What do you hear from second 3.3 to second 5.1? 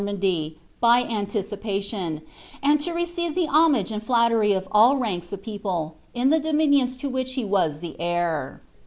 the homage and Aaucry of all